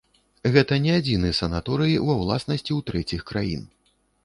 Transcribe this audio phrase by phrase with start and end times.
[0.53, 3.71] Гэта не адзіны санаторый ва ўласнасці ў трэціх краін.